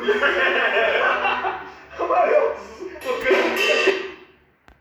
[0.00, 0.02] お
[2.06, 2.49] 前よ